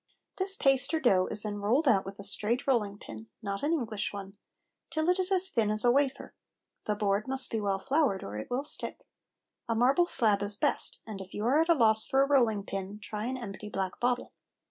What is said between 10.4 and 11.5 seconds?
is best, and if you